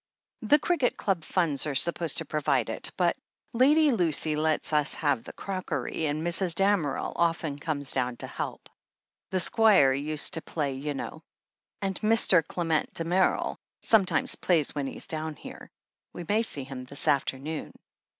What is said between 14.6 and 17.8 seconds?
when he's down here. We may see him this afternoon."